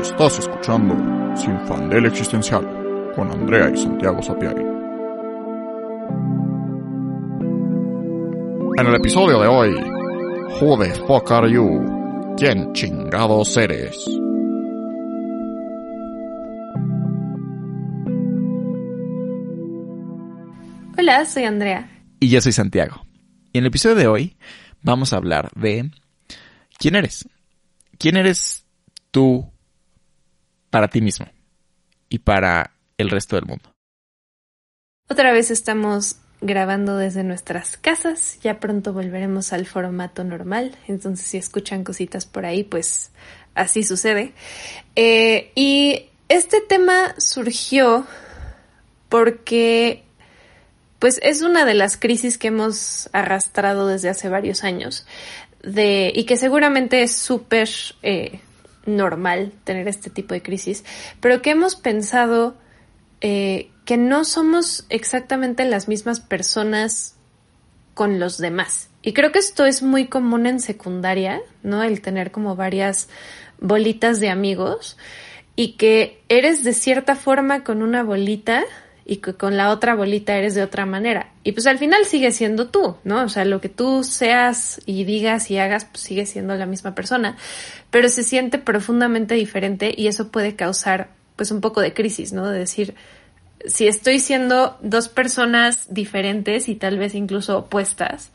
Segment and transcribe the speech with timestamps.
[0.00, 0.94] Estás escuchando
[1.36, 2.64] Sin Fandel Existencial
[3.14, 4.62] con Andrea y Santiago Sapiari.
[8.78, 9.74] En el episodio de hoy,
[10.60, 12.34] Who the fuck are you?
[12.36, 13.96] ¿Quién chingados eres?
[20.98, 21.90] Hola, soy Andrea.
[22.20, 23.06] Y yo soy Santiago.
[23.52, 24.36] Y en el episodio de hoy
[24.82, 25.90] vamos a hablar de
[26.78, 27.28] quién eres.
[27.98, 28.66] ¿Quién eres
[29.10, 29.50] tú
[30.76, 31.24] para ti mismo
[32.10, 33.72] y para el resto del mundo?
[35.08, 38.38] Otra vez estamos grabando desde nuestras casas.
[38.42, 40.76] Ya pronto volveremos al formato normal.
[40.86, 43.10] Entonces, si escuchan cositas por ahí, pues
[43.54, 44.34] así sucede.
[44.96, 48.06] Eh, y este tema surgió
[49.08, 50.04] porque
[50.98, 55.06] pues es una de las crisis que hemos arrastrado desde hace varios años
[55.62, 57.70] y que seguramente es súper
[58.02, 58.40] eh,
[58.86, 60.84] normal tener este tipo de crisis,
[61.20, 62.56] pero que hemos pensado
[63.20, 67.16] eh, que no somos exactamente las mismas personas
[67.94, 68.90] con los demás.
[69.02, 71.82] Y creo que esto es muy común en secundaria, ¿no?
[71.82, 73.08] El tener como varias
[73.58, 74.98] bolitas de amigos
[75.54, 78.64] y que eres de cierta forma con una bolita
[79.08, 81.30] y que con la otra bolita eres de otra manera.
[81.44, 83.22] Y pues al final sigue siendo tú, ¿no?
[83.22, 86.94] O sea, lo que tú seas y digas y hagas, pues sigue siendo la misma
[86.96, 87.36] persona,
[87.90, 92.48] pero se siente profundamente diferente y eso puede causar pues un poco de crisis, ¿no?
[92.50, 92.94] De decir,
[93.64, 98.32] si estoy siendo dos personas diferentes y tal vez incluso opuestas,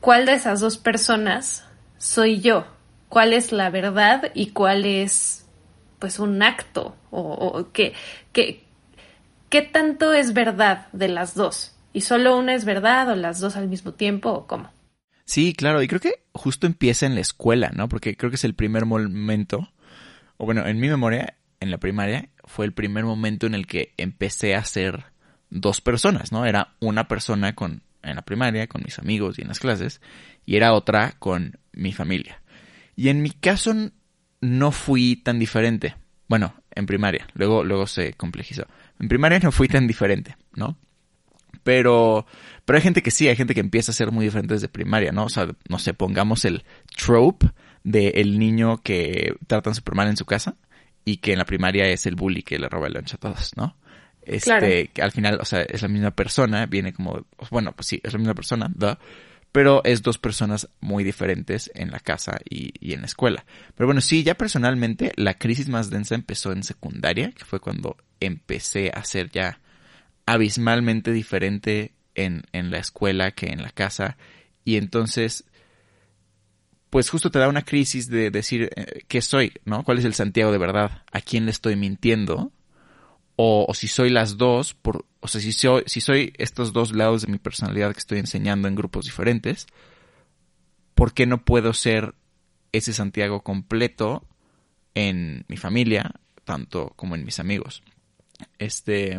[0.00, 1.64] ¿cuál de esas dos personas
[1.98, 2.66] soy yo?
[3.08, 5.46] ¿Cuál es la verdad y cuál es
[6.00, 7.92] pues un acto o, o que,
[8.32, 8.64] que,
[9.50, 11.76] ¿qué tanto es verdad de las dos?
[11.92, 14.70] ¿Y solo una es verdad o las dos al mismo tiempo o cómo?
[15.24, 17.88] Sí, claro, y creo que justo empieza en la escuela, ¿no?
[17.88, 19.70] Porque creo que es el primer momento,
[20.38, 23.92] o bueno, en mi memoria, en la primaria, fue el primer momento en el que
[23.96, 25.04] empecé a ser
[25.50, 26.46] dos personas, ¿no?
[26.46, 30.00] Era una persona con en la primaria, con mis amigos y en las clases,
[30.46, 32.40] y era otra con mi familia.
[32.96, 33.74] Y en mi caso
[34.40, 35.96] no fui tan diferente.
[36.28, 38.66] Bueno, en primaria, luego, luego se complejizó.
[39.00, 40.78] En primaria no fui tan diferente, ¿no?
[41.62, 42.26] Pero,
[42.64, 45.12] pero hay gente que sí, hay gente que empieza a ser muy diferente desde primaria,
[45.12, 45.24] ¿no?
[45.24, 46.64] O sea, no sé, pongamos el
[46.96, 47.48] trope
[47.82, 50.56] del el niño que tratan súper mal en su casa
[51.04, 53.56] y que en la primaria es el bully que le roba el lunch a todos,
[53.56, 53.76] ¿no?
[54.22, 58.00] Este, que al final, o sea, es la misma persona, viene como, bueno, pues sí,
[58.02, 58.70] es la misma persona.
[59.52, 63.44] Pero es dos personas muy diferentes en la casa y, y, en la escuela.
[63.74, 67.96] Pero bueno, sí, ya personalmente la crisis más densa empezó en secundaria, que fue cuando
[68.20, 69.60] empecé a ser ya
[70.26, 74.16] abismalmente diferente en, en la escuela que en la casa.
[74.64, 75.44] Y entonces,
[76.90, 79.82] pues justo te da una crisis de decir eh, qué soy, ¿no?
[79.84, 81.02] ¿Cuál es el Santiago de verdad?
[81.10, 82.52] ¿A quién le estoy mintiendo?
[83.42, 87.22] O, si soy las dos, por, o sea, si soy, si soy estos dos lados
[87.22, 89.66] de mi personalidad que estoy enseñando en grupos diferentes,
[90.94, 92.14] ¿por qué no puedo ser
[92.72, 94.26] ese Santiago completo
[94.94, 97.82] en mi familia, tanto como en mis amigos?
[98.58, 99.16] Este.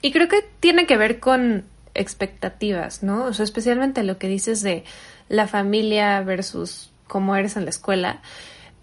[0.00, 3.26] Y creo que tiene que ver con expectativas, ¿no?
[3.26, 4.84] O sea, especialmente lo que dices de
[5.28, 8.22] la familia versus cómo eres en la escuela,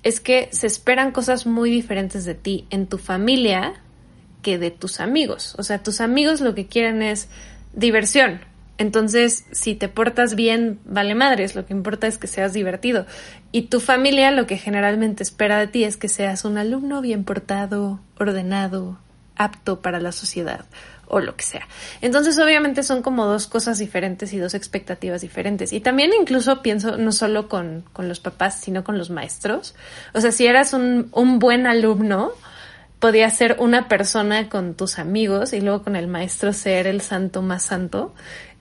[0.03, 3.81] es que se esperan cosas muy diferentes de ti en tu familia
[4.45, 5.55] que de tus amigos.
[5.57, 7.29] O sea, tus amigos lo que quieren es
[7.73, 8.41] diversión.
[8.77, 13.07] Entonces, si te portas bien, vale madres, lo que importa es que seas divertido.
[13.51, 17.23] Y tu familia lo que generalmente espera de ti es que seas un alumno bien
[17.23, 18.99] portado, ordenado,
[19.35, 20.65] apto para la sociedad
[21.07, 21.67] o lo que sea.
[22.01, 25.73] Entonces, obviamente son como dos cosas diferentes y dos expectativas diferentes.
[25.73, 29.73] Y también incluso pienso no solo con, con los papás, sino con los maestros.
[30.13, 32.31] O sea, si eras un, un buen alumno,
[32.99, 37.41] podía ser una persona con tus amigos y luego con el maestro ser el santo
[37.41, 38.13] más santo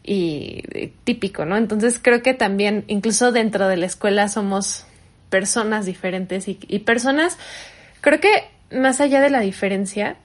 [0.03, 0.62] y,
[1.05, 1.56] típico, ¿no?
[1.56, 4.84] Entonces creo que también, incluso dentro de la escuela somos
[5.31, 7.39] personas diferentes y, y personas,
[8.00, 10.17] creo que más allá de la diferencia,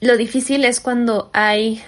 [0.00, 1.82] lo difícil es cuando hay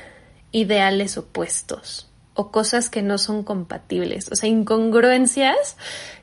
[0.52, 5.76] ideales opuestos o cosas que no son compatibles, o sea, incongruencias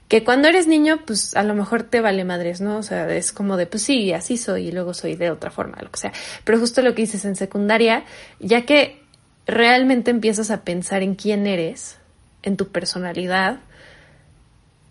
[0.10, 2.78] que cuando eres niño, pues a lo mejor te vale madres, ¿no?
[2.78, 5.78] O sea, es como de, pues sí, así soy y luego soy de otra forma,
[5.82, 6.12] lo que sea.
[6.44, 8.04] Pero justo lo que dices en secundaria,
[8.40, 9.04] ya que
[9.46, 12.00] realmente empiezas a pensar en quién eres,
[12.42, 13.60] en tu personalidad,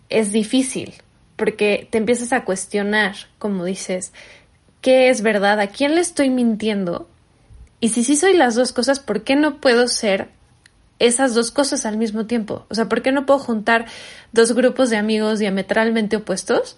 [0.07, 0.93] es difícil,
[1.35, 4.13] porque te empiezas a cuestionar, como dices,
[4.79, 5.59] ¿qué es verdad?
[5.59, 7.09] ¿A quién le estoy mintiendo?
[7.81, 10.29] Y si sí soy las dos cosas, ¿por qué no puedo ser
[10.99, 12.65] esas dos cosas al mismo tiempo.
[12.69, 13.85] O sea, ¿por qué no puedo juntar
[14.31, 16.77] dos grupos de amigos diametralmente opuestos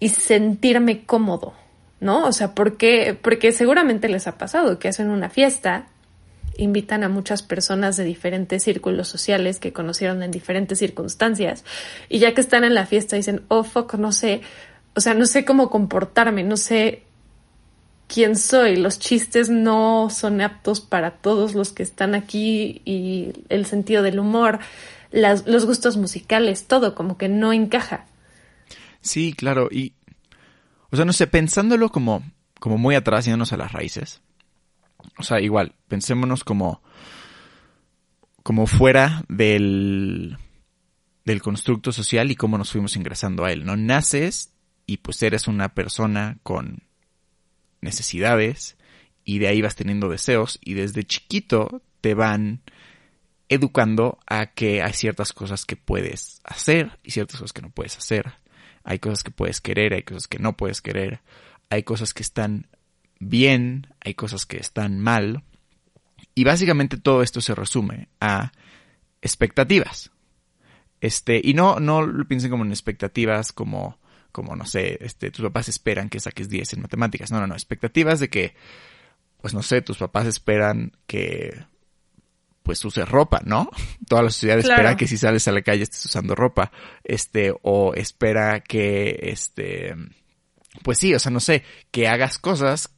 [0.00, 1.54] y sentirme cómodo,
[2.00, 2.26] ¿no?
[2.26, 5.88] O sea, porque, porque seguramente les ha pasado que hacen una fiesta,
[6.56, 11.64] invitan a muchas personas de diferentes círculos sociales que conocieron en diferentes circunstancias
[12.08, 14.42] y ya que están en la fiesta dicen, oh, fuck, no sé,
[14.94, 17.02] o sea, no sé cómo comportarme, no sé
[18.08, 23.66] quién soy, los chistes no son aptos para todos los que están aquí y el
[23.66, 24.58] sentido del humor,
[25.12, 28.06] los gustos musicales, todo como que no encaja.
[29.00, 29.92] Sí, claro, y
[30.90, 32.24] o sea, no sé, pensándolo como,
[32.58, 34.22] como muy atrás, yéndonos a las raíces.
[35.18, 36.82] O sea, igual, pensémonos como,
[38.42, 40.38] como fuera del,
[41.24, 43.76] del constructo social y cómo nos fuimos ingresando a él, ¿no?
[43.76, 44.54] Naces
[44.86, 46.87] y pues eres una persona con
[47.80, 48.76] necesidades
[49.24, 52.62] y de ahí vas teniendo deseos y desde chiquito te van
[53.48, 57.96] educando a que hay ciertas cosas que puedes hacer y ciertas cosas que no puedes
[57.96, 58.34] hacer
[58.88, 61.20] hay cosas que puedes querer, hay cosas que no puedes querer,
[61.68, 62.68] hay cosas que están
[63.20, 65.44] bien, hay cosas que están mal.
[66.34, 68.50] Y básicamente todo esto se resume a
[69.20, 70.10] expectativas.
[71.02, 73.98] Este, y no, no lo piensen como en expectativas como,
[74.38, 77.32] como, no sé, este, tus papás esperan que saques 10 en matemáticas.
[77.32, 78.54] No, no, no, expectativas de que,
[79.40, 81.64] pues no sé, tus papás esperan que
[82.62, 83.68] pues uses ropa, ¿no?
[84.08, 86.70] Toda la sociedad espera que si sales a la calle estés usando ropa,
[87.02, 89.96] este, o espera que, este,
[90.84, 92.90] pues sí, o sea, no sé, que hagas cosas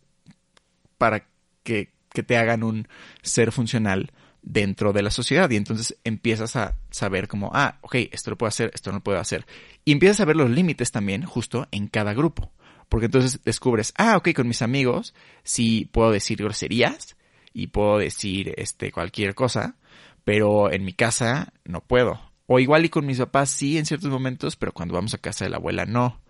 [0.99, 1.27] para
[1.63, 2.89] que, que te hagan un
[3.23, 8.31] ser funcional dentro de la sociedad y entonces empiezas a saber como, ah, ok, esto
[8.31, 9.47] lo puedo hacer, esto no lo puedo hacer.
[9.85, 12.53] Y empiezas a ver los límites también justo en cada grupo.
[12.89, 15.15] Porque entonces descubres, ah, ok, con mis amigos
[15.45, 17.17] sí puedo decir groserías,
[17.53, 19.77] y puedo decir este cualquier cosa,
[20.25, 22.21] pero en mi casa no puedo.
[22.47, 25.45] O igual y con mis papás sí en ciertos momentos, pero cuando vamos a casa
[25.45, 26.21] de la abuela no.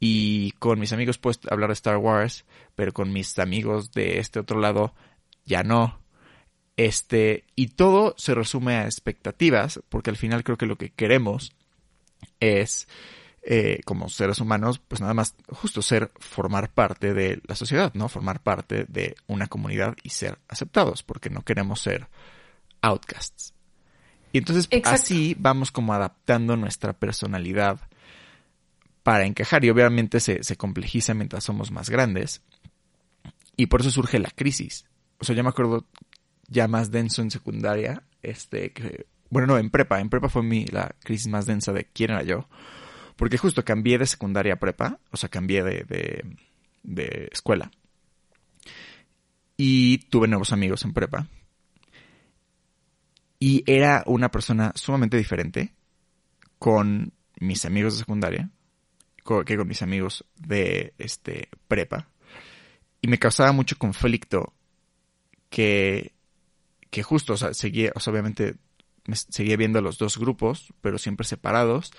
[0.00, 4.40] Y con mis amigos puedo hablar de Star Wars, pero con mis amigos de este
[4.40, 4.94] otro lado
[5.46, 6.00] ya no.
[6.76, 11.52] Este, y todo se resume a expectativas, porque al final creo que lo que queremos
[12.40, 12.88] es
[13.42, 18.08] eh, como seres humanos, pues nada más justo ser, formar parte de la sociedad, ¿no?
[18.08, 22.08] Formar parte de una comunidad y ser aceptados, porque no queremos ser
[22.80, 23.52] outcasts.
[24.32, 27.80] Y entonces así vamos como adaptando nuestra personalidad
[29.04, 32.42] para encajar y obviamente se, se complejiza mientras somos más grandes
[33.56, 34.86] y por eso surge la crisis.
[35.18, 35.86] O sea, yo me acuerdo
[36.48, 38.72] ya más denso en secundaria, este,
[39.30, 42.22] bueno, no, en prepa, en prepa fue mi, la crisis más densa de quién era
[42.22, 42.48] yo
[43.16, 46.24] porque justo cambié de secundaria a prepa, o sea, cambié de,
[46.82, 47.70] de, escuela.
[49.56, 51.28] Y tuve nuevos amigos en prepa.
[53.38, 55.72] Y era una persona sumamente diferente
[56.58, 58.50] con mis amigos de secundaria
[59.46, 62.08] que con mis amigos de este prepa.
[63.00, 64.52] Y me causaba mucho conflicto
[65.50, 66.13] que,
[66.94, 68.54] que justo, o sea, seguía, o sea, obviamente
[69.04, 71.90] me seguía viendo los dos grupos, pero siempre separados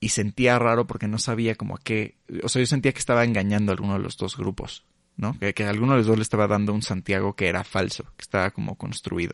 [0.00, 3.24] y sentía raro porque no sabía como a qué, o sea, yo sentía que estaba
[3.24, 4.84] engañando a alguno de los dos grupos,
[5.16, 5.38] ¿no?
[5.38, 8.04] Que, que a alguno de los dos le estaba dando un Santiago que era falso,
[8.18, 9.32] que estaba como construido.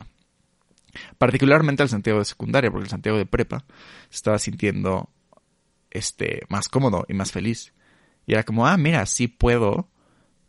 [1.18, 3.64] Particularmente al Santiago de secundaria, porque el Santiago de prepa
[4.10, 5.10] se estaba sintiendo
[5.90, 7.74] este más cómodo y más feliz.
[8.26, 9.88] Y era como, ah, mira, sí puedo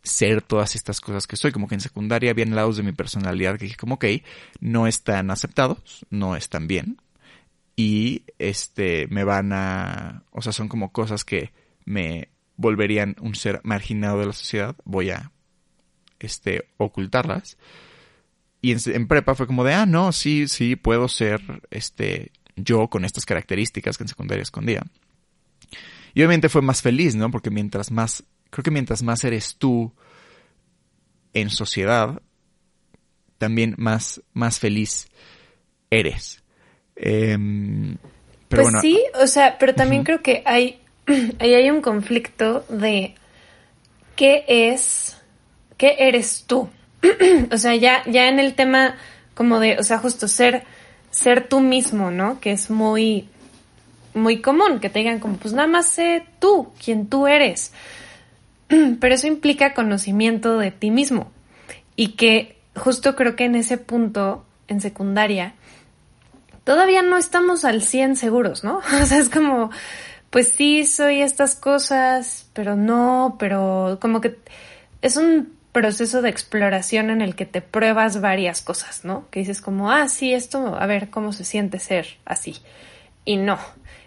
[0.06, 1.52] ser todas estas cosas que soy.
[1.52, 4.06] Como que en secundaria había lados de mi personalidad que dije como, ok,
[4.62, 6.98] no están aceptados, no están bien,
[7.76, 11.52] y este me van a, o sea, son como cosas que
[11.84, 15.32] me volverían un ser marginado de la sociedad, voy a
[16.20, 17.58] este ocultarlas.
[18.62, 23.06] Y en, prepa fue como de, ah, no, sí, sí, puedo ser este yo con
[23.06, 24.84] estas características que en secundaria escondía.
[26.14, 27.30] Y obviamente fue más feliz, ¿no?
[27.30, 29.94] Porque mientras más, creo que mientras más eres tú
[31.34, 32.22] en sociedad,
[33.38, 35.08] también más, más feliz
[35.90, 36.44] eres.
[36.96, 37.98] Em,
[38.48, 40.82] pero pues sí, o sea, pero también creo que hay,
[41.40, 43.16] ahí hay un conflicto de
[44.16, 45.18] qué es,
[45.78, 46.70] qué eres tú.
[47.52, 48.96] o sea, ya, ya en el tema
[49.34, 50.64] como de, o sea, justo ser,
[51.12, 52.40] ser tú mismo, ¿no?
[52.40, 53.28] Que es muy,
[54.14, 57.74] muy común, que te digan como, pues nada más sé tú, quien tú eres.
[59.00, 61.32] Pero eso implica conocimiento de ti mismo.
[61.96, 65.54] Y que justo creo que en ese punto, en secundaria,
[66.64, 68.82] todavía no estamos al 100 seguros, ¿no?
[69.02, 69.72] O sea, es como,
[70.30, 74.38] pues sí, soy estas cosas, pero no, pero como que
[75.02, 79.30] es un proceso de exploración en el que te pruebas varias cosas, ¿no?
[79.30, 82.56] Que dices como, ah, sí, esto, a ver cómo se siente ser así.
[83.26, 83.60] Y no.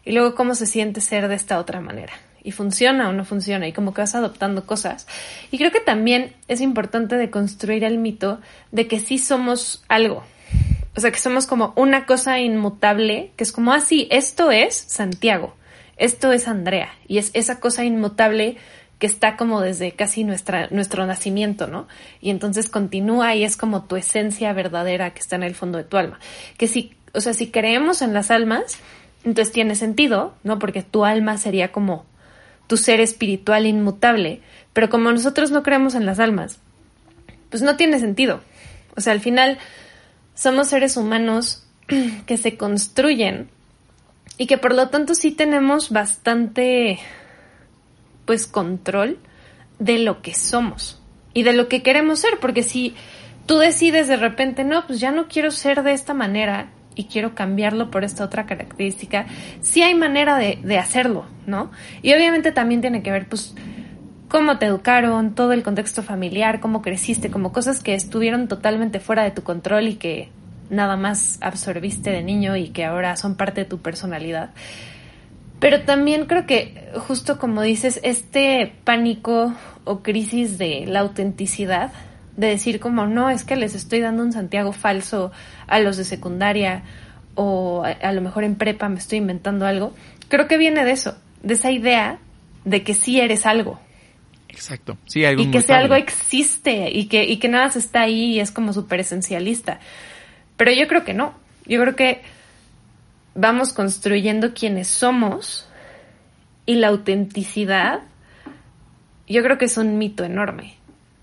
[0.04, 2.14] Y luego cómo se siente ser de esta otra manera.
[2.48, 5.06] Y funciona o no funciona y como que vas adoptando cosas.
[5.50, 8.40] Y creo que también es importante de construir el mito
[8.72, 10.24] de que sí somos algo.
[10.96, 14.74] O sea, que somos como una cosa inmutable, que es como así, ah, esto es
[14.74, 15.56] Santiago,
[15.98, 18.56] esto es Andrea y es esa cosa inmutable
[18.98, 21.86] que está como desde casi nuestra, nuestro nacimiento, ¿no?
[22.22, 25.84] Y entonces continúa y es como tu esencia verdadera que está en el fondo de
[25.84, 26.18] tu alma.
[26.56, 28.78] Que si, o sea, si creemos en las almas,
[29.24, 30.58] entonces tiene sentido, ¿no?
[30.58, 32.06] Porque tu alma sería como
[32.68, 36.60] tu ser espiritual inmutable, pero como nosotros no creemos en las almas,
[37.50, 38.40] pues no tiene sentido.
[38.96, 39.58] O sea, al final
[40.34, 41.66] somos seres humanos
[42.26, 43.50] que se construyen
[44.36, 47.00] y que por lo tanto sí tenemos bastante
[48.24, 49.18] pues control
[49.78, 51.00] de lo que somos
[51.34, 52.94] y de lo que queremos ser, porque si
[53.46, 56.68] tú decides de repente, no, pues ya no quiero ser de esta manera
[56.98, 59.26] y quiero cambiarlo por esta otra característica,
[59.60, 61.70] sí hay manera de, de hacerlo, ¿no?
[62.02, 63.54] Y obviamente también tiene que ver, pues,
[64.26, 69.22] cómo te educaron, todo el contexto familiar, cómo creciste, como cosas que estuvieron totalmente fuera
[69.22, 70.28] de tu control y que
[70.70, 74.50] nada más absorbiste de niño y que ahora son parte de tu personalidad.
[75.60, 81.92] Pero también creo que, justo como dices, este pánico o crisis de la autenticidad
[82.38, 85.32] de decir como no, es que les estoy dando un Santiago falso
[85.66, 86.84] a los de secundaria
[87.34, 89.92] o a, lo mejor en prepa me estoy inventando algo,
[90.28, 92.20] creo que viene de eso, de esa idea
[92.64, 93.80] de que sí eres algo.
[94.48, 98.02] Exacto, sí, algo Y que ese algo existe y que, y que nada se está
[98.02, 99.80] ahí y es como súper esencialista.
[100.56, 101.34] Pero yo creo que no,
[101.66, 102.22] yo creo que
[103.34, 105.68] vamos construyendo quienes somos
[106.66, 108.02] y la autenticidad,
[109.26, 110.77] yo creo que es un mito enorme.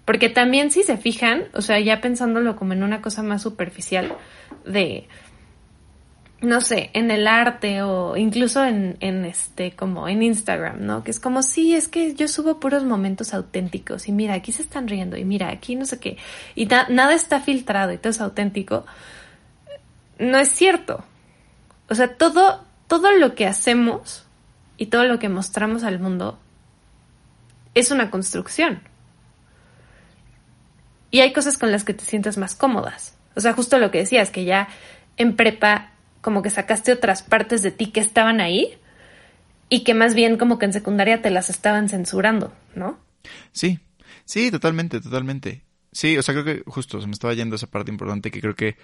[0.05, 4.15] Porque también si se fijan, o sea, ya pensándolo como en una cosa más superficial
[4.63, 5.07] de,
[6.41, 11.03] no sé, en el arte o incluso en, en este, como en Instagram, ¿no?
[11.03, 14.61] Que es como, sí, es que yo subo puros momentos auténticos y mira, aquí se
[14.61, 16.17] están riendo y mira, aquí no sé qué,
[16.53, 18.85] y nada está filtrado y todo es auténtico.
[20.19, 21.03] No es cierto.
[21.89, 24.25] O sea, todo, todo lo que hacemos
[24.77, 26.39] y todo lo que mostramos al mundo
[27.73, 28.81] es una construcción.
[31.15, 33.15] Y hay cosas con las que te sientes más cómodas.
[33.37, 34.67] O sea, justo lo que decías, que ya
[35.15, 38.73] en prepa como que sacaste otras partes de ti que estaban ahí
[39.69, 42.99] y que más bien como que en secundaria te las estaban censurando, ¿no?
[43.53, 43.79] Sí,
[44.25, 45.63] sí, totalmente, totalmente.
[45.93, 48.55] Sí, o sea, creo que justo se me estaba yendo esa parte importante que creo
[48.57, 48.75] que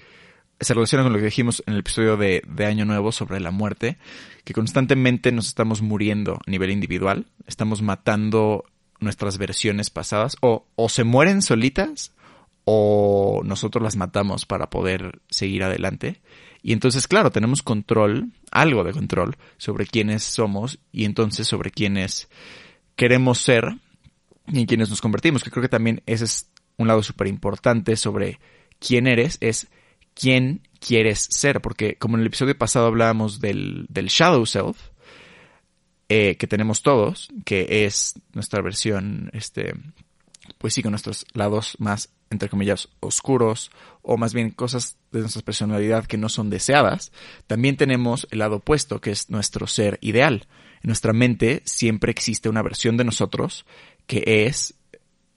[0.58, 3.52] se relaciona con lo que dijimos en el episodio de, de, Año Nuevo sobre la
[3.52, 3.98] muerte,
[4.46, 8.64] que constantemente nos estamos muriendo a nivel individual, estamos matando
[9.02, 12.14] nuestras versiones pasadas, o, o se mueren solitas,
[12.66, 16.22] o nosotros las matamos para poder seguir adelante.
[16.64, 22.30] Y entonces, claro, tenemos control, algo de control, sobre quiénes somos y entonces sobre quiénes
[22.96, 23.78] queremos ser
[24.48, 27.96] y en quiénes nos convertimos, que creo que también ese es un lado súper importante
[27.96, 28.40] sobre
[28.80, 29.68] quién eres, es
[30.14, 34.78] quién quieres ser, porque como en el episodio pasado hablábamos del, del shadow self,
[36.10, 39.74] eh, que tenemos todos, que es nuestra versión, este,
[40.62, 45.44] pues sí, con nuestros lados más entre comillas, oscuros o más bien cosas de nuestra
[45.44, 47.12] personalidad que no son deseadas,
[47.46, 50.48] también tenemos el lado opuesto, que es nuestro ser ideal.
[50.82, 53.66] En nuestra mente siempre existe una versión de nosotros
[54.08, 54.74] que es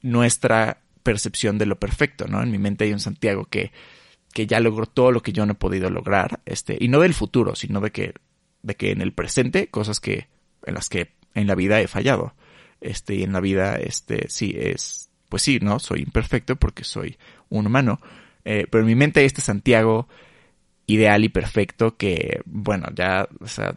[0.01, 2.43] nuestra percepción de lo perfecto, ¿no?
[2.43, 3.73] En mi mente hay un Santiago que,
[4.33, 7.13] que ya logró todo lo que yo no he podido lograr, este, y no del
[7.13, 8.15] futuro, sino de que,
[8.63, 10.29] de que en el presente, cosas que,
[10.65, 12.35] en las que en la vida he fallado.
[12.81, 15.81] Este, y en la vida, este, sí, es, pues sí, ¿no?
[15.81, 17.99] Soy imperfecto porque soy un humano.
[18.45, 20.07] Eh, pero en mi mente hay este Santiago
[20.87, 23.29] ideal y perfecto que, bueno, ya,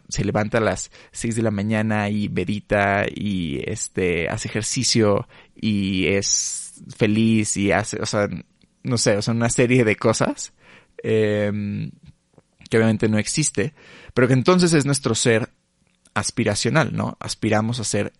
[0.08, 6.06] se levanta a las 6 de la mañana y medita y este, hace ejercicio y
[6.06, 8.28] es feliz y hace, o sea,
[8.84, 10.52] no sé, o sea, una serie de cosas
[11.02, 11.90] em,
[12.70, 13.74] que obviamente no existe,
[14.14, 15.48] pero que entonces es nuestro ser
[16.14, 17.16] aspiracional, ¿no?
[17.18, 18.12] Aspiramos a ser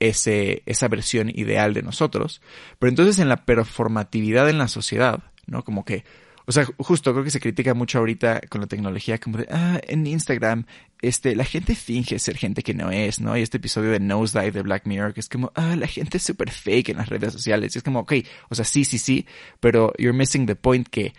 [0.00, 2.40] ese, esa versión ideal de nosotros.
[2.78, 5.64] Pero entonces en la performatividad en la sociedad, ¿no?
[5.64, 6.04] Como que,
[6.46, 9.80] o sea, justo creo que se critica mucho ahorita con la tecnología, como de, ah,
[9.86, 10.66] en Instagram,
[11.02, 13.36] este, la gente finge ser gente que no es, ¿no?
[13.36, 16.22] Y este episodio de Nosedive de Black Mirror, que es como, ah, la gente es
[16.22, 17.74] súper fake en las redes sociales.
[17.74, 18.14] Y es como, ok,
[18.48, 19.26] o sea, sí, sí, sí,
[19.60, 21.14] pero you're missing the point que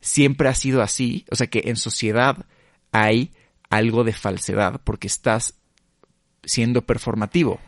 [0.00, 2.46] siempre ha sido así, o sea, que en sociedad
[2.90, 3.32] hay
[3.68, 5.54] algo de falsedad porque estás
[6.42, 7.60] siendo performativo,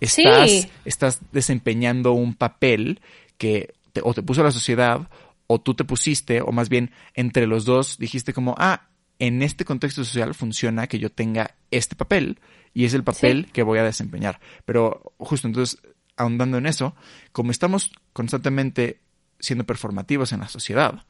[0.00, 3.00] estás, estás desempeñando un papel
[3.36, 5.08] que o te puso la sociedad
[5.46, 8.88] o tú te pusiste, o más bien entre los dos dijiste como, ah,
[9.18, 12.38] en este contexto social funciona que yo tenga este papel
[12.74, 14.40] y es el papel que voy a desempeñar.
[14.64, 15.80] Pero justo entonces,
[16.16, 16.94] ahondando en eso,
[17.32, 19.00] como estamos constantemente
[19.40, 21.04] siendo performativos en la sociedad,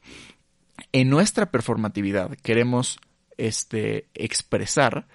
[0.91, 2.99] en nuestra performatividad queremos
[3.37, 5.07] este, expresar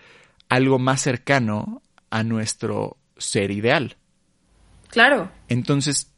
[0.48, 3.96] algo más cercano a nuestro ser ideal.
[4.88, 5.30] Claro.
[5.48, 6.12] Entonces,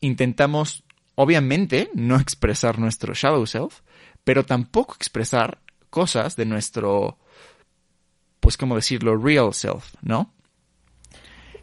[0.00, 0.84] intentamos,
[1.14, 3.80] obviamente, no expresar nuestro shadow self,
[4.24, 5.58] pero tampoco expresar
[5.90, 7.18] cosas de nuestro,
[8.40, 9.16] pues, ¿cómo decirlo?
[9.16, 10.32] Real self, ¿no?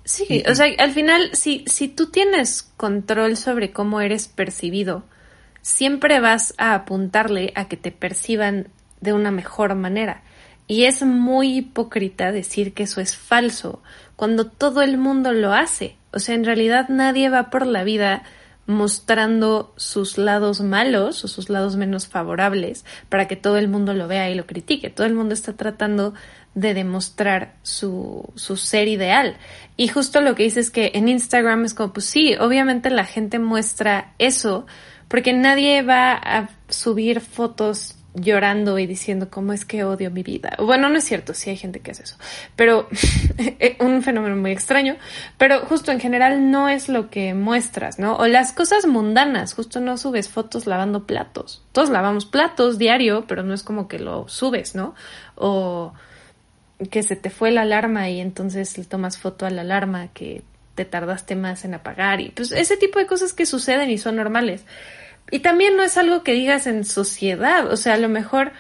[0.04, 5.04] Sí, o sea, al final, si, si tú tienes control sobre cómo eres percibido,
[5.62, 8.70] siempre vas a apuntarle a que te perciban
[9.02, 10.24] de una mejor manera.
[10.68, 13.82] Y es muy hipócrita decir que eso es falso,
[14.16, 15.96] cuando todo el mundo lo hace.
[16.12, 18.24] O sea, en realidad nadie va por la vida
[18.68, 24.10] mostrando sus lados malos o sus lados menos favorables para que todo el mundo lo
[24.10, 24.90] vea y lo critique.
[24.90, 26.14] Todo el mundo está tratando
[26.54, 29.38] de demostrar su, su ser ideal.
[29.78, 33.06] Y justo lo que dice es que en Instagram es como, pues sí, obviamente la
[33.06, 34.66] gente muestra eso,
[35.08, 40.56] porque nadie va a subir fotos llorando y diciendo cómo es que odio mi vida.
[40.60, 42.18] Bueno, no es cierto, sí hay gente que hace eso,
[42.56, 42.88] pero
[43.80, 44.96] un fenómeno muy extraño,
[45.38, 48.16] pero justo en general no es lo que muestras, ¿no?
[48.16, 51.64] O las cosas mundanas, justo no subes fotos lavando platos.
[51.72, 54.96] Todos lavamos platos diario, pero no es como que lo subes, ¿no?
[55.36, 55.94] O
[56.92, 60.44] que se te fue la alarma y entonces le tomas foto a la alarma que
[60.76, 64.16] te tardaste más en apagar y pues ese tipo de cosas que suceden y son
[64.16, 64.64] normales.
[65.32, 68.52] Y también no es algo que digas en sociedad, o sea, a lo mejor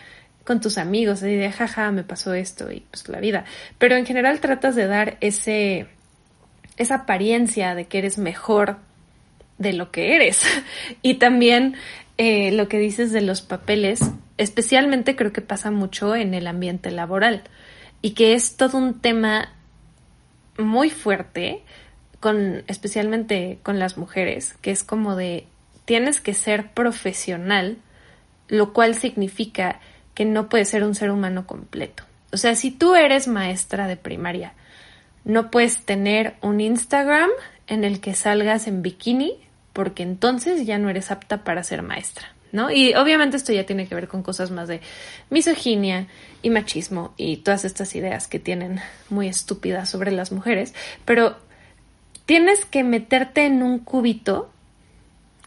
[0.43, 3.43] con tus amigos, de jaja, me pasó esto y pues la vida.
[3.77, 5.88] Pero en general tratas de dar ese
[6.77, 8.77] esa apariencia de que eres mejor
[9.57, 10.43] de lo que eres.
[11.01, 11.75] y también
[12.17, 14.00] eh, lo que dices de los papeles,
[14.38, 17.43] especialmente creo que pasa mucho en el ambiente laboral
[18.01, 19.53] y que es todo un tema
[20.57, 21.63] muy fuerte
[22.19, 25.45] con especialmente con las mujeres, que es como de
[25.88, 27.78] tienes que ser profesional,
[28.50, 29.80] lo cual significa
[30.13, 32.04] que no puedes ser un ser humano completo.
[32.34, 34.54] O sea, si tú eres maestra de primaria,
[35.23, 37.30] no puedes tener un Instagram
[37.67, 39.39] en el que salgas en bikini,
[39.71, 42.28] porque entonces ya no eres apta para ser maestra.
[42.52, 42.69] ¿no?
[42.69, 44.82] Y obviamente esto ya tiene que ver con cosas más de
[45.30, 46.08] misoginia
[46.41, 50.73] y machismo y todas estas ideas que tienen muy estúpidas sobre las mujeres,
[51.06, 51.38] pero
[52.26, 54.50] tienes que meterte en un cubito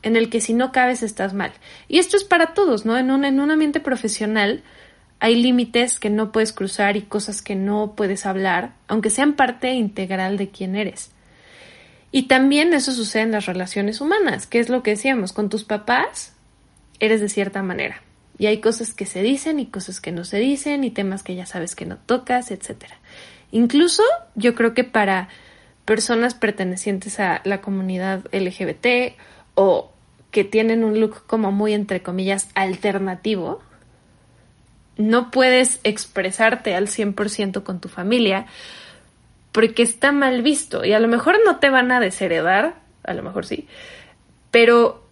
[0.02, 1.52] en el que si no cabes estás mal.
[1.88, 2.96] Y esto es para todos, ¿no?
[2.98, 4.62] En un, en un ambiente profesional
[5.20, 9.72] hay límites que no puedes cruzar y cosas que no puedes hablar, aunque sean parte
[9.74, 11.10] integral de quién eres.
[12.10, 15.64] Y también eso sucede en las relaciones humanas, que es lo que decíamos, con tus
[15.64, 16.32] papás
[16.98, 18.02] eres de cierta manera.
[18.38, 21.34] Y hay cosas que se dicen y cosas que no se dicen y temas que
[21.34, 22.86] ya sabes que no tocas, etc.
[23.52, 24.02] Incluso
[24.34, 25.28] yo creo que para
[25.84, 29.16] personas pertenecientes a la comunidad LGBT
[29.54, 29.92] o
[30.30, 33.60] que tienen un look como muy entre comillas alternativo,
[34.96, 38.46] no puedes expresarte al 100% con tu familia
[39.52, 43.22] porque está mal visto y a lo mejor no te van a desheredar, a lo
[43.22, 43.66] mejor sí,
[44.50, 45.02] pero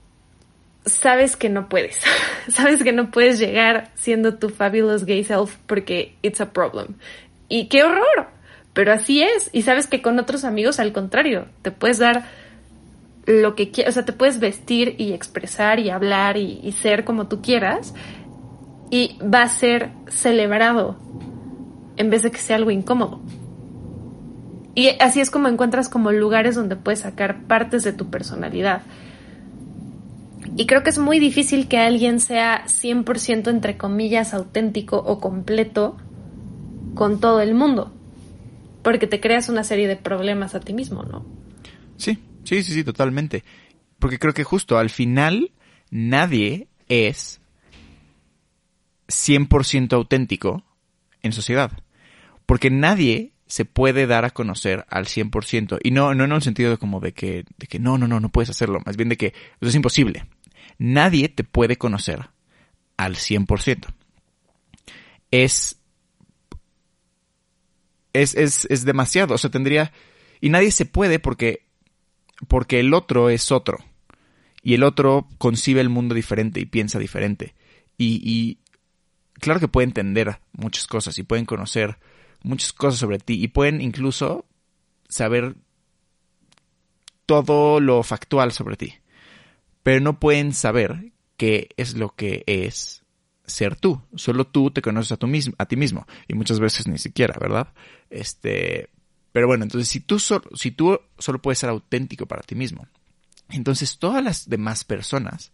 [0.85, 2.01] sabes que no puedes.
[2.49, 6.95] sabes que no puedes llegar siendo tu fabulous gay self porque it's a problem.
[7.49, 8.29] Y qué horror.
[8.73, 9.51] Pero así es.
[9.53, 12.25] Y sabes que con otros amigos, al contrario, te puedes dar
[13.29, 13.93] lo que quieras.
[13.93, 17.95] O sea, te puedes vestir y expresar y hablar y, ser como tú quieras.
[18.91, 20.97] Y va a ser celebrado
[21.97, 23.21] en vez de que sea algo incómodo.
[24.75, 28.83] Y así es como encuentras como lugares donde puedes sacar partes de tu personalidad.
[30.57, 35.99] Y creo que es muy difícil que alguien sea 100% entre comillas auténtico o completo
[36.95, 37.93] con todo el mundo.
[38.83, 41.27] Porque te creas una serie de problemas a ti mismo, ¿no?
[41.97, 43.45] Sí, sí, sí, sí, totalmente.
[43.99, 45.53] Porque creo que justo al final
[45.91, 47.41] nadie es
[49.09, 50.65] 100% auténtico
[51.23, 51.73] en sociedad.
[52.47, 55.79] Porque nadie se puede dar a conocer al 100%.
[55.83, 58.21] Y no, no en el sentido de como de que, de que no, no, no,
[58.21, 58.81] no puedes hacerlo.
[58.85, 59.27] Más bien de que
[59.61, 60.25] eso es imposible
[60.79, 62.31] nadie te puede conocer
[62.97, 63.87] al 100%.
[65.31, 65.79] Es,
[68.13, 69.93] es, es, es demasiado, o sea, tendría...
[70.41, 71.67] Y nadie se puede porque,
[72.47, 73.79] porque el otro es otro.
[74.63, 77.55] Y el otro concibe el mundo diferente y piensa diferente.
[77.97, 78.59] Y,
[79.35, 81.99] claro que puede entender muchas cosas y pueden conocer
[82.43, 84.47] muchas cosas sobre ti y pueden incluso
[85.09, 85.57] saber
[87.27, 88.95] todo lo factual sobre ti
[89.89, 93.05] pero no pueden saber qué es lo que es
[93.47, 94.03] ser tú.
[94.17, 96.07] Solo tú te conoces a, mismo, a ti mismo.
[96.27, 97.73] Y muchas veces ni siquiera, ¿verdad?
[98.11, 98.91] Este,
[99.39, 102.89] pero bueno, entonces si tú, solo, si tú solo puedes ser auténtico para ti mismo,
[103.51, 105.53] entonces todas las demás personas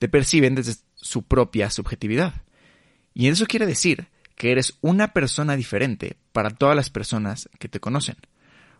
[0.00, 2.42] te perciben desde su propia subjetividad.
[3.14, 7.78] Y eso quiere decir que eres una persona diferente para todas las personas que te
[7.78, 8.16] conocen.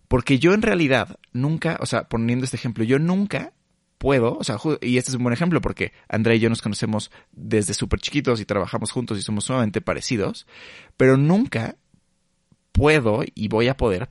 [0.08, 3.52] Porque yo en realidad nunca, o sea, poniendo este ejemplo, yo nunca
[3.98, 7.12] puedo, o sea, y este es un buen ejemplo porque Andrea y yo nos conocemos
[7.30, 10.48] desde súper chiquitos y trabajamos juntos y somos sumamente parecidos,
[10.96, 11.76] pero nunca
[12.72, 14.08] puedo y voy a poder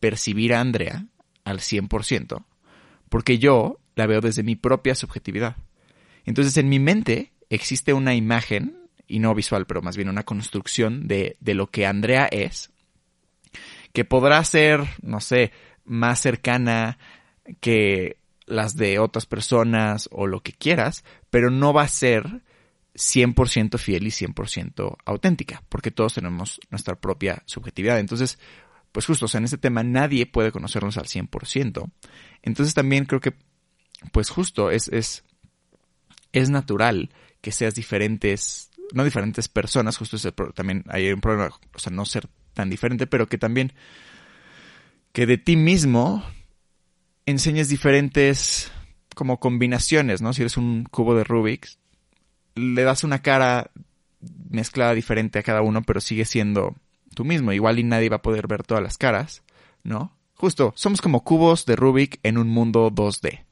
[0.00, 1.06] percibir a Andrea
[1.44, 2.44] al 100%,
[3.08, 5.56] porque yo la veo desde mi propia subjetividad.
[6.24, 11.08] Entonces en mi mente existe una imagen, y no visual, pero más bien una construcción
[11.08, 12.70] de, de lo que Andrea es,
[13.92, 15.50] que podrá ser, no sé,
[15.84, 16.98] más cercana
[17.60, 22.42] que las de otras personas o lo que quieras, pero no va a ser
[22.94, 27.98] 100% fiel y 100% auténtica, porque todos tenemos nuestra propia subjetividad.
[27.98, 28.38] Entonces,
[28.98, 31.88] pues justo, o sea, en este tema nadie puede conocernos al 100%.
[32.42, 33.32] Entonces también creo que,
[34.10, 35.22] pues justo, es, es,
[36.32, 41.78] es natural que seas diferentes, no diferentes personas, justo ese, también hay un problema, o
[41.78, 43.72] sea, no ser tan diferente, pero que también,
[45.12, 46.24] que de ti mismo
[47.24, 48.72] enseñes diferentes
[49.14, 50.32] como combinaciones, ¿no?
[50.32, 51.78] Si eres un cubo de Rubik's,
[52.56, 53.70] le das una cara
[54.50, 56.74] mezclada diferente a cada uno, pero sigue siendo
[57.14, 57.52] tú mismo.
[57.52, 59.42] Igual y nadie va a poder ver todas las caras,
[59.84, 60.12] ¿no?
[60.34, 63.44] Justo, somos como cubos de Rubik en un mundo 2D.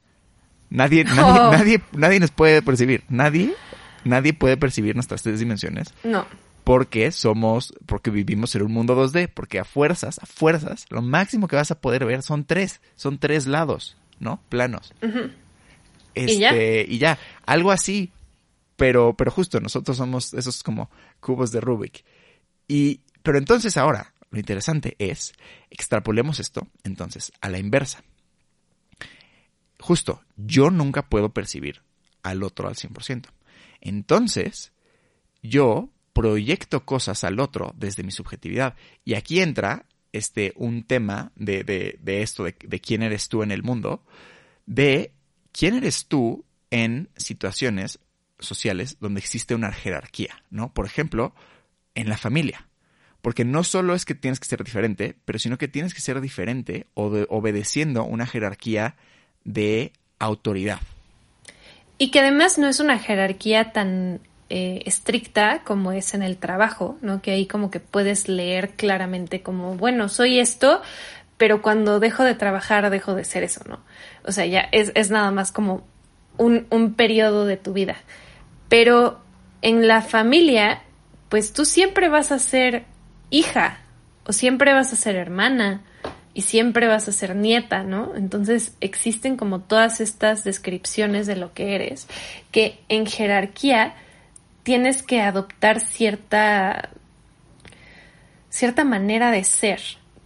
[0.71, 1.51] Nadie, nadie, Oh.
[1.53, 3.05] nadie, nadie nos puede percibir.
[3.09, 3.55] Nadie,
[4.05, 6.27] nadie puede percibir nuestras tres dimensiones No.
[6.65, 11.49] porque somos, porque vivimos en un mundo 2D, porque a fuerzas, a fuerzas, lo máximo
[11.49, 14.41] que vas a poder ver son tres, son tres lados, ¿no?
[14.49, 14.93] Planos.
[16.15, 16.55] Este, ¿Y ya?
[16.57, 18.11] y ya, algo así,
[18.77, 20.91] pero, pero justo nosotros somos esos como
[21.21, 22.05] cubos de Rubik.
[22.69, 25.33] Y, pero entonces ahora, lo interesante es,
[25.69, 28.05] extrapolemos esto, entonces, a la inversa.
[29.81, 31.83] Justo, yo nunca puedo percibir
[32.23, 33.27] al otro al 100%.
[33.81, 34.71] Entonces,
[35.43, 38.77] yo proyecto cosas al otro desde mi subjetividad.
[39.05, 43.43] Y aquí entra este, un tema de, de, de esto, de, de quién eres tú
[43.43, 44.07] en el mundo,
[44.67, 45.11] de
[45.51, 47.99] quién eres tú en situaciones
[48.39, 50.73] sociales donde existe una jerarquía, ¿no?
[50.73, 51.35] Por ejemplo,
[51.97, 52.66] en la familia.
[53.27, 56.21] Porque no solo es que tienes que ser diferente, pero sino que tienes que ser
[56.21, 58.95] diferente o de- obedeciendo una jerarquía
[59.43, 60.79] de autoridad.
[61.99, 66.99] Y que además no es una jerarquía tan eh, estricta como es en el trabajo,
[67.01, 67.21] ¿no?
[67.21, 70.81] Que ahí como que puedes leer claramente como, bueno, soy esto,
[71.37, 73.81] pero cuando dejo de trabajar dejo de ser eso, ¿no?
[74.23, 75.85] O sea, ya es, es nada más como
[76.37, 77.97] un, un periodo de tu vida.
[78.69, 79.21] Pero
[79.63, 80.85] en la familia,
[81.29, 82.85] pues tú siempre vas a ser
[83.31, 83.79] hija
[84.27, 85.83] o siempre vas a ser hermana
[86.35, 88.15] y siempre vas a ser nieta, ¿no?
[88.15, 92.09] Entonces existen como todas estas descripciones de lo que eres,
[92.51, 93.95] que en jerarquía
[94.63, 96.91] tienes que adoptar cierta
[98.51, 99.81] cierta manera de ser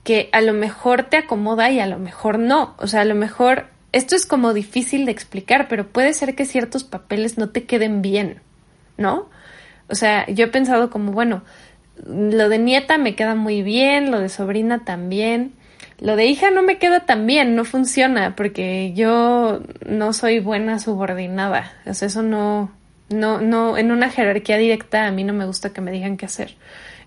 [0.05, 2.75] que a lo mejor te acomoda y a lo mejor no.
[2.79, 6.45] O sea, a lo mejor esto es como difícil de explicar, pero puede ser que
[6.45, 8.41] ciertos papeles no te queden bien,
[8.97, 9.29] ¿no?
[9.89, 11.43] O sea, yo he pensado como, bueno,
[12.07, 15.53] lo de nieta me queda muy bien, lo de sobrina también.
[15.99, 20.79] Lo de hija no me queda tan bien, no funciona, porque yo no soy buena
[20.79, 21.73] subordinada.
[21.85, 22.71] O sea, eso no,
[23.11, 26.27] no, no, en una jerarquía directa a mí no me gusta que me digan qué
[26.27, 26.57] hacer.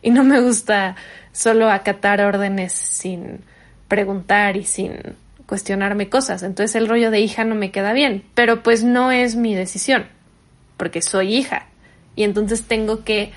[0.04, 0.96] Y no me gusta
[1.32, 3.42] solo acatar órdenes sin
[3.88, 5.16] preguntar y sin
[5.48, 6.44] cuestionarme cosas.
[6.44, 10.06] Entonces el rollo de hija no me queda bien, pero pues no es mi decisión,
[10.78, 11.68] porque soy hija.
[12.16, 13.32] Y entonces tengo que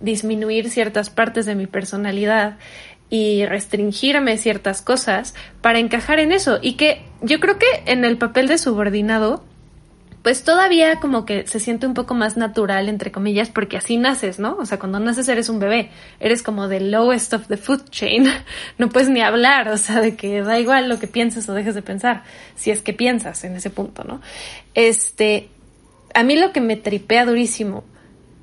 [0.00, 2.56] disminuir ciertas partes de mi personalidad
[3.10, 6.58] y restringirme ciertas cosas para encajar en eso.
[6.60, 9.42] Y que yo creo que en el papel de subordinado,
[10.22, 14.38] pues todavía como que se siente un poco más natural, entre comillas, porque así naces,
[14.38, 14.56] ¿no?
[14.56, 18.26] O sea, cuando naces eres un bebé, eres como the lowest of the food chain,
[18.78, 21.74] no puedes ni hablar, o sea, de que da igual lo que pienses o dejes
[21.74, 22.24] de pensar,
[22.56, 24.20] si es que piensas en ese punto, ¿no?
[24.74, 25.48] Este,
[26.14, 27.84] a mí lo que me tripea durísimo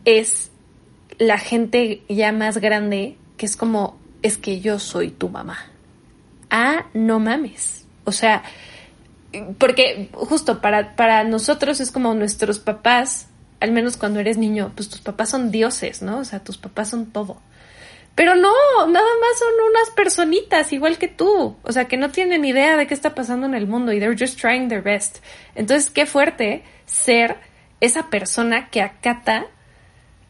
[0.06, 0.50] es
[1.18, 5.58] la gente ya más grande que es como, es que yo soy tu mamá.
[6.50, 7.86] Ah, no mames.
[8.04, 8.44] O sea,
[9.58, 13.28] porque justo para, para nosotros es como nuestros papás,
[13.60, 16.20] al menos cuando eres niño, pues tus papás son dioses, ¿no?
[16.20, 17.42] O sea, tus papás son todo.
[18.16, 18.54] Pero no,
[18.88, 18.88] nada
[19.22, 22.94] más son unas personitas igual que tú, o sea, que no tienen idea de qué
[22.94, 25.18] está pasando en el mundo y they're just trying their best.
[25.54, 27.36] Entonces, qué fuerte ser
[27.82, 29.48] esa persona que acata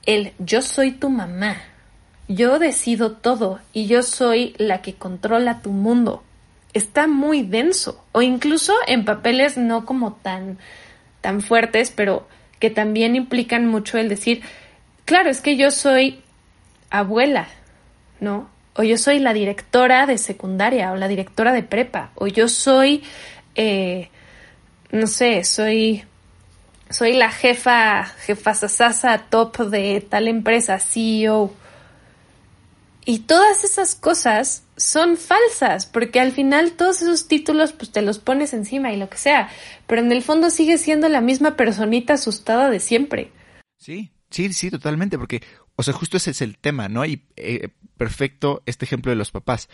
[0.05, 1.57] el yo soy tu mamá,
[2.27, 6.23] yo decido todo y yo soy la que controla tu mundo,
[6.73, 8.03] está muy denso.
[8.11, 10.57] O incluso en papeles no como tan,
[11.21, 12.27] tan fuertes, pero
[12.59, 14.41] que también implican mucho el decir,
[15.05, 16.21] claro, es que yo soy
[16.89, 17.47] abuela,
[18.19, 18.49] ¿no?
[18.75, 23.03] O yo soy la directora de secundaria o la directora de prepa, o yo soy,
[23.55, 24.09] eh,
[24.91, 26.03] no sé, soy,
[26.89, 31.53] soy la jefa, jefa sasasa top de tal empresa, CEO.
[33.07, 38.17] Y todas esas cosas son falsas, porque al final todos esos títulos pues te los
[38.17, 39.49] pones encima y lo que sea,
[39.85, 43.31] pero en el fondo sigue siendo la misma personita asustada de siempre.
[43.77, 45.43] Sí, sí, sí, totalmente, porque,
[45.75, 47.05] o sea, justo ese es el tema, ¿no?
[47.05, 49.69] Y eh, perfecto este ejemplo de los papás.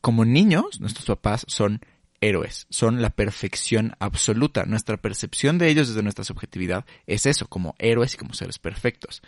[0.00, 1.80] Como niños, nuestros papás son
[2.22, 4.64] héroes, son la perfección absoluta.
[4.64, 9.22] Nuestra percepción de ellos desde nuestra subjetividad es eso, como héroes y como seres perfectos.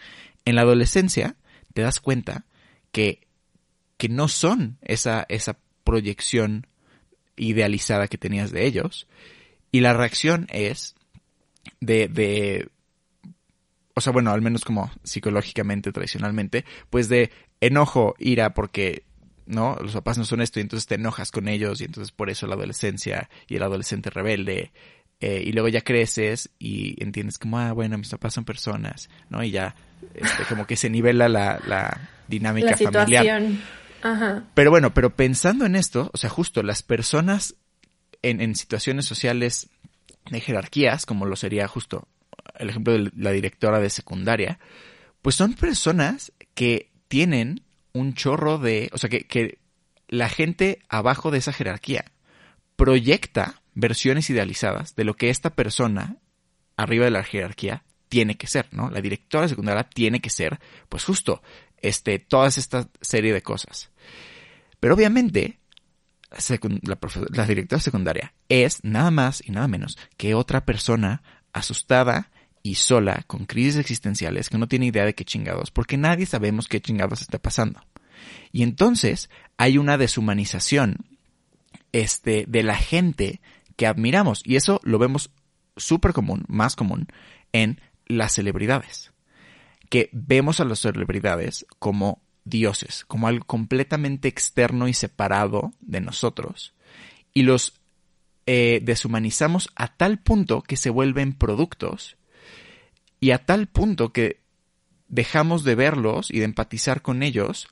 [0.46, 1.36] En la adolescencia
[1.74, 2.46] te das cuenta
[2.90, 3.24] que
[3.96, 6.66] que no son esa, esa proyección
[7.36, 9.06] idealizada que tenías de ellos.
[9.70, 10.94] Y la reacción es
[11.80, 12.68] de, de,
[13.94, 17.30] o sea, bueno, al menos como psicológicamente, tradicionalmente, pues de
[17.60, 19.04] enojo, ira, porque,
[19.46, 19.76] ¿no?
[19.80, 22.46] Los papás no son esto y entonces te enojas con ellos y entonces por eso
[22.46, 24.72] la adolescencia y el adolescente rebelde.
[25.20, 29.42] Eh, y luego ya creces y entiendes como, ah, bueno, mis papás son personas, ¿no?
[29.42, 29.74] Y ya,
[30.14, 33.42] este, como que se nivela la, la dinámica la familiar.
[34.02, 34.44] Ajá.
[34.54, 37.54] Pero bueno, pero pensando en esto, o sea, justo las personas
[38.22, 39.70] en, en situaciones sociales
[40.30, 42.08] de jerarquías, como lo sería justo
[42.58, 44.58] el ejemplo de la directora de secundaria,
[45.22, 47.63] pues son personas que tienen
[47.94, 49.58] un chorro de, o sea, que, que
[50.08, 52.04] la gente abajo de esa jerarquía
[52.76, 56.18] proyecta versiones idealizadas de lo que esta persona
[56.76, 58.90] arriba de la jerarquía tiene que ser, ¿no?
[58.90, 61.42] La directora secundaria tiene que ser, pues justo,
[61.80, 63.90] este, toda esta serie de cosas.
[64.80, 65.58] Pero obviamente,
[66.82, 66.98] la,
[67.30, 72.30] la directora secundaria es nada más y nada menos que otra persona asustada
[72.64, 76.66] y sola con crisis existenciales que no tiene idea de qué chingados, porque nadie sabemos
[76.66, 77.80] qué chingados está pasando.
[78.50, 81.06] Y entonces hay una deshumanización
[81.92, 83.40] este, de la gente
[83.76, 84.42] que admiramos.
[84.44, 85.30] Y eso lo vemos
[85.76, 87.06] súper común, más común,
[87.52, 89.14] en las celebridades
[89.94, 96.74] que vemos a las celebridades como dioses, como algo completamente externo y separado de nosotros,
[97.32, 97.80] y los
[98.46, 102.16] eh, deshumanizamos a tal punto que se vuelven productos,
[103.24, 104.42] y a tal punto que
[105.08, 107.68] dejamos de verlos y de empatizar con ellos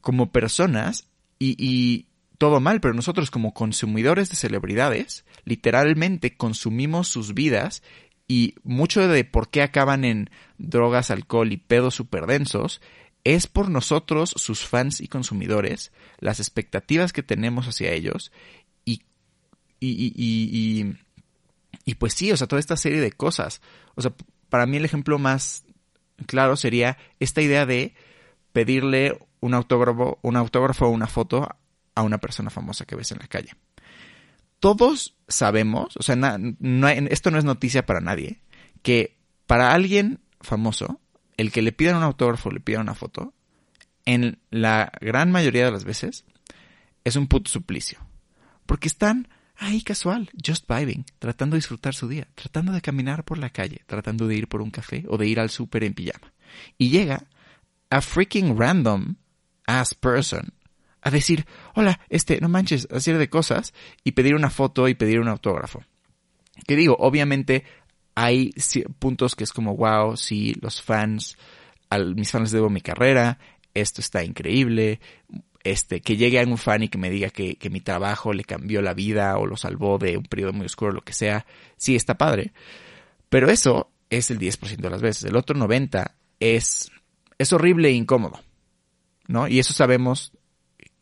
[0.00, 1.06] como personas,
[1.38, 7.84] y, y todo mal, pero nosotros como consumidores de celebridades, literalmente consumimos sus vidas
[8.26, 12.80] y mucho de por qué acaban en drogas, alcohol y pedos super densos
[13.22, 18.32] es por nosotros, sus fans y consumidores, las expectativas que tenemos hacia ellos
[18.84, 19.02] y,
[19.78, 20.96] y, y,
[21.84, 23.62] y, pues sí, o sea, toda esta serie de cosas.
[23.94, 24.12] O sea,
[24.50, 25.64] para mí el ejemplo más
[26.26, 27.94] claro sería esta idea de
[28.52, 31.48] pedirle un autógrafo, un autógrafo o una foto
[31.94, 33.52] a una persona famosa que ves en la calle
[34.60, 36.14] todos sabemos, o sea,
[37.08, 38.40] esto no es noticia para nadie,
[38.82, 41.00] que para alguien famoso,
[41.38, 43.32] el que le pidan un autógrafo, le pidan una foto,
[44.04, 46.24] en la gran mayoría de las veces,
[47.04, 47.98] es un puto suplicio.
[48.66, 49.28] Porque están
[49.60, 53.82] ahí casual, just vibing, tratando de disfrutar su día, tratando de caminar por la calle,
[53.86, 56.32] tratando de ir por un café o de ir al súper en pijama.
[56.78, 57.26] Y llega
[57.90, 59.16] a freaking random
[59.66, 60.54] ass person
[61.02, 65.20] a decir, hola, este, no manches, hacer de cosas y pedir una foto y pedir
[65.20, 65.84] un autógrafo.
[66.66, 67.64] Que digo, obviamente
[68.14, 68.52] hay
[68.98, 71.36] puntos que es como, wow, sí, los fans,
[71.90, 73.38] a mis fans debo mi carrera,
[73.74, 75.00] esto está increíble,
[75.64, 78.82] este, que llegue algún fan y que me diga que, que mi trabajo le cambió
[78.82, 81.46] la vida o lo salvó de un periodo muy oscuro, lo que sea,
[81.76, 82.52] sí está padre.
[83.28, 85.24] Pero eso es el 10% de las veces.
[85.24, 86.90] El otro 90% es,
[87.38, 88.40] es horrible e incómodo.
[89.28, 89.46] ¿No?
[89.46, 90.32] Y eso sabemos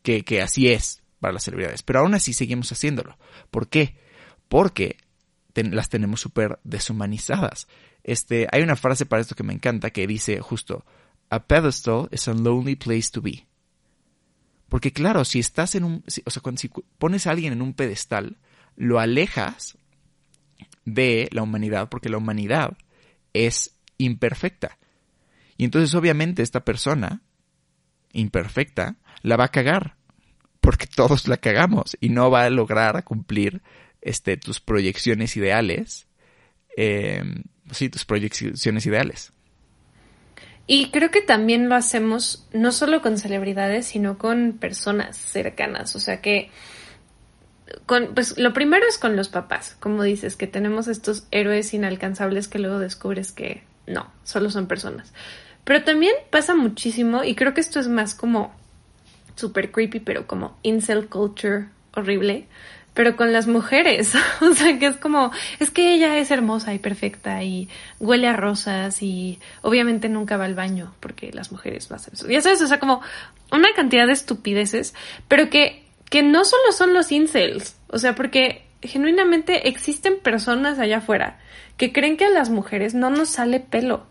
[0.03, 1.83] que, así es para las celebridades.
[1.83, 3.17] Pero aún así seguimos haciéndolo.
[3.49, 3.95] ¿Por qué?
[4.47, 4.97] Porque
[5.55, 7.67] las tenemos súper deshumanizadas.
[8.03, 10.85] Este, hay una frase para esto que me encanta que dice justo,
[11.29, 13.45] a pedestal is a lonely place to be.
[14.69, 17.73] Porque claro, si estás en un, o sea, cuando si pones a alguien en un
[17.73, 18.37] pedestal,
[18.75, 19.77] lo alejas
[20.85, 22.77] de la humanidad, porque la humanidad
[23.33, 24.77] es imperfecta.
[25.57, 27.21] Y entonces obviamente esta persona
[28.13, 29.97] imperfecta la va a cagar
[30.61, 33.61] porque todos la cagamos y no va a lograr cumplir
[34.01, 36.07] este, tus proyecciones ideales.
[36.77, 37.23] Eh,
[37.71, 39.33] sí, tus proyecciones ideales.
[40.71, 45.95] Y creo que también lo hacemos no solo con celebridades, sino con personas cercanas.
[45.95, 46.51] O sea que,
[47.87, 52.47] con, pues lo primero es con los papás, como dices, que tenemos estos héroes inalcanzables
[52.47, 55.11] que luego descubres que no, solo son personas.
[55.63, 58.53] Pero también pasa muchísimo, y creo que esto es más como
[59.35, 62.45] super creepy, pero como incel culture horrible,
[62.93, 64.13] pero con las mujeres.
[64.41, 68.33] o sea, que es como, es que ella es hermosa y perfecta y huele a
[68.35, 72.27] rosas y obviamente nunca va al baño porque las mujeres no hacen eso.
[72.27, 73.01] Ya sabes, o sea, como
[73.51, 74.93] una cantidad de estupideces,
[75.27, 80.97] pero que, que no solo son los incels, o sea, porque genuinamente existen personas allá
[80.97, 81.39] afuera
[81.79, 84.05] que creen que a las mujeres no nos sale pelo.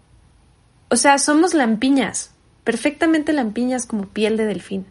[0.88, 4.86] O sea, somos lampiñas, perfectamente lampiñas como piel de delfín.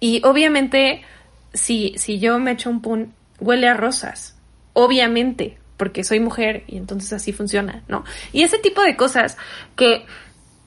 [0.00, 1.02] Y obviamente,
[1.54, 4.36] si, si yo me echo un pun, huele a rosas.
[4.72, 8.04] Obviamente, porque soy mujer y entonces así funciona, ¿no?
[8.32, 9.36] Y ese tipo de cosas
[9.76, 10.06] que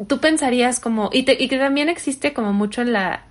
[0.07, 3.25] tú pensarías como, y, que también existe como mucho en la,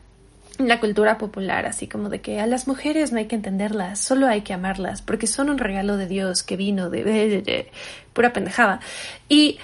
[0.81, 4.41] cultura popular, así como de que a las mujeres no hay que entenderlas, solo hay
[4.41, 7.71] que amarlas, porque son un regalo de Dios que vino de, de
[8.13, 8.81] pura pendejada.
[9.29, 9.61] Y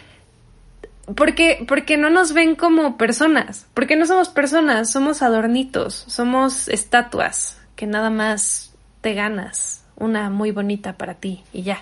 [1.17, 7.59] porque, porque no nos ven como personas, porque no somos personas, somos adornitos, somos estatuas
[7.77, 8.74] que nada más
[9.05, 11.79] te ganas una muy bonita para ti y ya.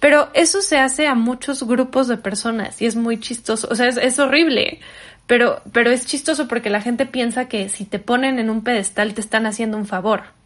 [0.00, 3.88] Pero eso se hace a muchos grupos de personas y es muy chistoso, o sea,
[3.88, 4.80] es, horrible,
[5.26, 9.14] pero, pero es chistoso porque la gente piensa que si te ponen en un pedestal
[9.14, 10.36] te están haciendo un favor.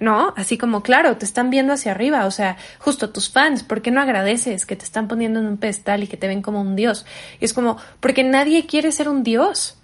[0.00, 0.32] ¿No?
[0.36, 3.90] Así como, claro, te están viendo hacia arriba, o sea, justo tus fans, ¿por qué
[3.90, 6.76] no agradeces que te están poniendo en un pedestal y que te ven como un
[6.76, 7.04] dios?
[7.40, 9.76] Y es como, porque nadie quiere ser un dios.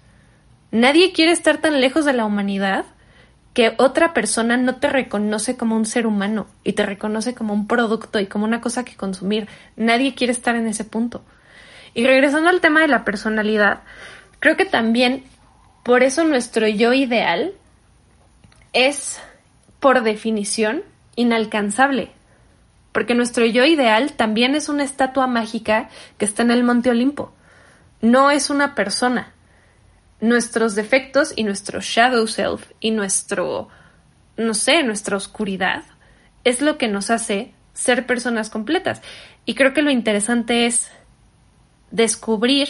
[0.71, 2.85] Nadie quiere estar tan lejos de la humanidad
[3.55, 7.67] que otra persona no te reconoce como un ser humano y te reconoce como un
[7.67, 9.47] producto y como una cosa que consumir.
[9.77, 11.23] Nadie quiere estar en ese punto.
[11.93, 13.83] Y regresando al tema de la personalidad,
[14.41, 15.23] creo que también
[15.83, 17.53] por eso nuestro yo ideal
[18.73, 19.21] es,
[19.79, 20.83] por definición,
[21.15, 22.11] inalcanzable.
[22.91, 25.87] Porque nuestro yo ideal también es una estatua mágica
[26.17, 27.31] que está en el Monte Olimpo.
[28.01, 29.31] No es una persona
[30.21, 33.69] nuestros defectos y nuestro shadow self y nuestro,
[34.37, 35.83] no sé, nuestra oscuridad
[36.43, 39.01] es lo que nos hace ser personas completas.
[39.45, 40.89] Y creo que lo interesante es
[41.91, 42.69] descubrir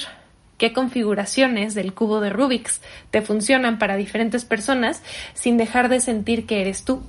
[0.58, 2.82] qué configuraciones del cubo de Rubik's
[3.12, 5.04] te funcionan para diferentes personas
[5.34, 7.04] sin dejar de sentir que eres tú.